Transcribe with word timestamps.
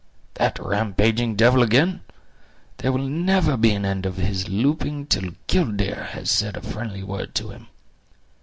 that 0.33 0.57
rampaging 0.57 1.35
devil 1.35 1.61
again! 1.61 2.01
there 2.77 2.91
will 2.91 3.07
never 3.07 3.55
be 3.55 3.69
an 3.69 3.85
end 3.85 4.03
of 4.03 4.17
his 4.17 4.49
loping 4.49 5.05
till 5.05 5.33
'killdeer' 5.45 6.07
has 6.13 6.31
said 6.31 6.57
a 6.57 6.61
friendly 6.63 7.03
word 7.03 7.35
to 7.35 7.49
him." 7.51 7.67